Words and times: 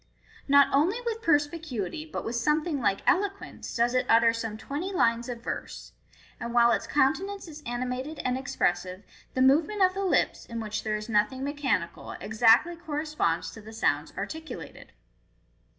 Not 0.47 0.67
only 0.73 0.99
with 1.05 1.21
perspicuity, 1.21 2.09
but 2.11 2.25
with 2.25 2.35
something 2.35 2.79
like 2.81 3.01
eloquence, 3.05 3.75
does 3.75 3.93
it 3.93 4.07
utter 4.09 4.33
some 4.33 4.57
twenty 4.57 4.91
lines 4.91 5.29
of 5.29 5.43
verse; 5.43 5.91
and 6.39 6.55
while 6.55 6.71
its 6.71 6.87
countenance 6.87 7.47
is 7.47 7.61
animated 7.67 8.17
and 8.25 8.35
expressive, 8.35 9.03
the 9.35 9.43
movement 9.43 9.83
of 9.83 9.93
the 9.93 10.03
lips, 10.03 10.47
in 10.47 10.59
which 10.59 10.83
there 10.83 10.95
is 10.95 11.07
nothing 11.07 11.43
mechanical, 11.43 12.13
exactly 12.19 12.75
corresponds 12.75 13.51
to 13.51 13.61
the 13.61 13.73
sounds 13.73 14.11
articulated. 14.17 14.91